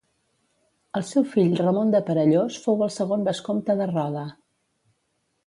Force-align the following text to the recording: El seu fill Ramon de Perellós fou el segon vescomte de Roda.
El 0.99 1.03
seu 1.09 1.27
fill 1.33 1.53
Ramon 1.59 1.91
de 1.97 2.01
Perellós 2.07 2.57
fou 2.65 2.81
el 2.87 2.91
segon 2.97 3.29
vescomte 3.29 3.77
de 3.83 3.91
Roda. 3.95 4.27